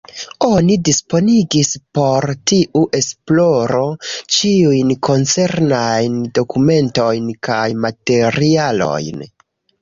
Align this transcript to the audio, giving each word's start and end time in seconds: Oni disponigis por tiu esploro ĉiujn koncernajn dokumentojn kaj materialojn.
Oni 0.45 0.75
disponigis 0.87 1.67
por 1.97 2.25
tiu 2.51 2.81
esploro 2.99 3.81
ĉiujn 4.37 4.95
koncernajn 5.09 6.17
dokumentojn 6.41 7.29
kaj 7.51 7.63
materialojn. 7.85 9.23